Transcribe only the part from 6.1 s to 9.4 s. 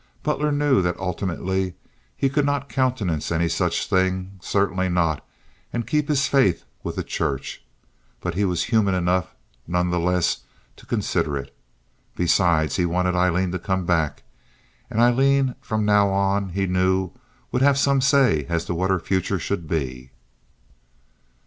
faith with the Church—but he was human enough